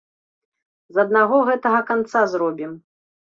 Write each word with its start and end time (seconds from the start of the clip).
З 0.95 1.03
аднаго 1.03 1.37
гэтага 1.51 1.81
канца 1.91 2.23
зробім. 2.35 2.73